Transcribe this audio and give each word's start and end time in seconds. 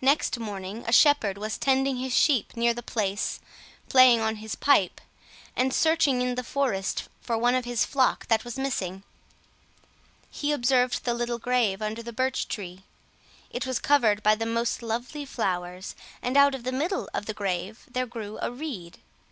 Next 0.00 0.38
morning 0.38 0.84
a 0.86 0.92
shepherd 0.92 1.36
was 1.36 1.58
tending 1.58 1.96
his 1.96 2.14
sheep 2.16 2.56
near 2.56 2.72
the 2.72 2.80
place, 2.80 3.40
playing 3.88 4.20
on 4.20 4.36
his 4.36 4.54
pipe, 4.54 5.00
and 5.56 5.74
searching 5.74 6.22
in 6.22 6.36
the 6.36 6.44
forest 6.44 7.08
for 7.20 7.36
one 7.36 7.56
of 7.56 7.64
his 7.64 7.84
flock 7.84 8.28
that 8.28 8.44
was 8.44 8.56
missing. 8.56 9.02
He 10.30 10.52
observed 10.52 11.02
the 11.02 11.12
little 11.12 11.40
grave 11.40 11.82
under 11.82 12.04
the 12.04 12.12
birch 12.12 12.46
tree; 12.46 12.84
it 13.50 13.66
was 13.66 13.80
covered 13.80 14.22
by 14.22 14.36
the 14.36 14.46
most 14.46 14.80
lovely 14.80 15.24
flowers, 15.24 15.96
and 16.22 16.36
out 16.36 16.54
of 16.54 16.62
the 16.62 16.70
middle 16.70 17.08
of 17.12 17.26
the 17.26 17.34
grave 17.34 17.82
there 17.90 18.06
grew 18.06 18.38
a 18.40 18.52
reed. 18.52 19.00